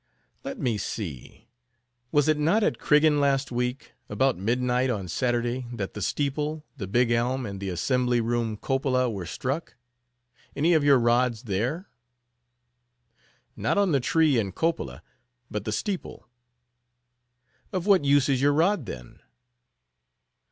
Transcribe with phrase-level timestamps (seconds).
[0.43, 1.47] "Let me see.
[2.11, 6.87] Was it not at Criggan last week, about midnight on Saturday, that the steeple, the
[6.87, 9.75] big elm, and the assembly room cupola were struck?
[10.55, 11.87] Any of your rods there?"
[13.55, 15.03] "Not on the tree and cupola,
[15.51, 16.27] but the steeple."
[17.71, 19.19] "Of what use is your rod, then?"